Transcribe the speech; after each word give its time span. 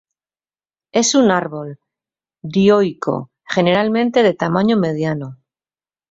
Es 0.91 1.13
un 1.13 1.29
árbol, 1.29 1.77
dioico, 2.41 3.29
generalmente 3.51 4.23
de 4.23 4.33
tamaño 4.33 4.75
mediano. 4.75 5.37